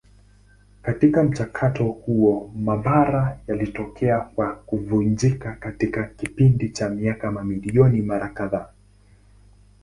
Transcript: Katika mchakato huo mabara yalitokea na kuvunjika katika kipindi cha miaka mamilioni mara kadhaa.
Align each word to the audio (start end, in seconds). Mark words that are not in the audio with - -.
Katika 0.81 1.23
mchakato 1.23 1.83
huo 1.85 2.51
mabara 2.55 3.39
yalitokea 3.47 4.29
na 4.37 4.49
kuvunjika 4.53 5.53
katika 5.55 6.03
kipindi 6.03 6.69
cha 6.69 6.89
miaka 6.89 7.31
mamilioni 7.31 8.01
mara 8.01 8.29
kadhaa. 8.29 8.69